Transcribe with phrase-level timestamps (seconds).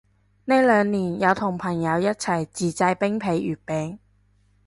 [0.45, 3.99] 呢兩年有同朋友一齊自製冰皮月餅